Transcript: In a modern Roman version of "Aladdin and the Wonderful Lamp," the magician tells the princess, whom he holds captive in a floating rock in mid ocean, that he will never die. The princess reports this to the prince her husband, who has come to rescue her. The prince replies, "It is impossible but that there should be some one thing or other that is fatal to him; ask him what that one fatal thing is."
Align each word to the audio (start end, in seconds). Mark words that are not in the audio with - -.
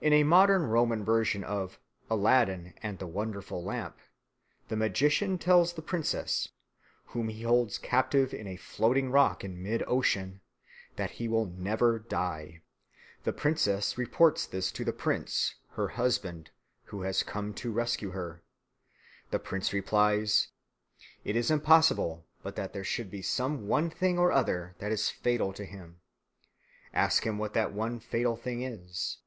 In 0.00 0.12
a 0.12 0.24
modern 0.24 0.64
Roman 0.64 1.04
version 1.04 1.44
of 1.44 1.78
"Aladdin 2.10 2.74
and 2.82 2.98
the 2.98 3.06
Wonderful 3.06 3.62
Lamp," 3.62 3.96
the 4.66 4.74
magician 4.76 5.38
tells 5.38 5.72
the 5.74 5.82
princess, 5.82 6.48
whom 7.06 7.28
he 7.28 7.44
holds 7.44 7.78
captive 7.78 8.34
in 8.34 8.48
a 8.48 8.56
floating 8.56 9.12
rock 9.12 9.44
in 9.44 9.62
mid 9.62 9.84
ocean, 9.86 10.40
that 10.96 11.12
he 11.12 11.28
will 11.28 11.46
never 11.46 12.00
die. 12.00 12.60
The 13.22 13.32
princess 13.32 13.96
reports 13.96 14.46
this 14.46 14.72
to 14.72 14.84
the 14.84 14.92
prince 14.92 15.54
her 15.70 15.88
husband, 15.90 16.50
who 16.86 17.02
has 17.02 17.22
come 17.22 17.54
to 17.54 17.70
rescue 17.70 18.10
her. 18.10 18.42
The 19.30 19.38
prince 19.38 19.72
replies, 19.72 20.48
"It 21.22 21.36
is 21.36 21.52
impossible 21.52 22.26
but 22.42 22.56
that 22.56 22.72
there 22.72 22.82
should 22.84 23.12
be 23.12 23.22
some 23.22 23.68
one 23.68 23.90
thing 23.90 24.18
or 24.18 24.32
other 24.32 24.74
that 24.80 24.90
is 24.90 25.08
fatal 25.08 25.52
to 25.52 25.64
him; 25.64 26.00
ask 26.92 27.24
him 27.24 27.38
what 27.38 27.54
that 27.54 27.72
one 27.72 28.00
fatal 28.00 28.34
thing 28.36 28.60
is." 28.62 29.18